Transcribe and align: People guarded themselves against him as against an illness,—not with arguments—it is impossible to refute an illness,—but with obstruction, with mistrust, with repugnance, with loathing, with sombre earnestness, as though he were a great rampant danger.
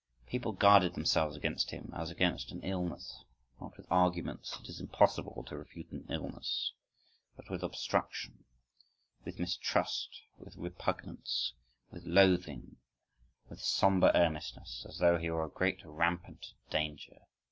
People 0.25 0.51
guarded 0.53 0.95
themselves 0.95 1.37
against 1.37 1.69
him 1.69 1.91
as 1.95 2.09
against 2.09 2.51
an 2.51 2.63
illness,—not 2.63 3.77
with 3.77 3.85
arguments—it 3.91 4.67
is 4.67 4.79
impossible 4.79 5.43
to 5.45 5.55
refute 5.59 5.91
an 5.91 6.07
illness,—but 6.09 7.51
with 7.51 7.61
obstruction, 7.61 8.43
with 9.25 9.37
mistrust, 9.37 10.21
with 10.39 10.55
repugnance, 10.57 11.53
with 11.91 12.03
loathing, 12.07 12.77
with 13.47 13.61
sombre 13.61 14.11
earnestness, 14.15 14.83
as 14.89 14.97
though 14.97 15.19
he 15.19 15.29
were 15.29 15.45
a 15.45 15.51
great 15.51 15.85
rampant 15.85 16.47
danger. 16.71 17.19